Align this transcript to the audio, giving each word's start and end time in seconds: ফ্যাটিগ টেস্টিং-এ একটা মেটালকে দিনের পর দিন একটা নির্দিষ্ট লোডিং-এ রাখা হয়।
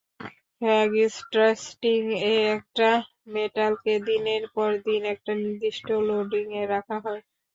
ফ্যাটিগ 0.61 0.95
টেস্টিং-এ 1.33 2.23
একটা 2.55 2.89
মেটালকে 3.27 3.93
দিনের 4.07 4.43
পর 4.55 4.69
দিন 4.85 5.01
একটা 5.13 5.31
নির্দিষ্ট 5.41 5.87
লোডিং-এ 6.09 6.63
রাখা 6.67 6.97
হয়। 7.05 7.21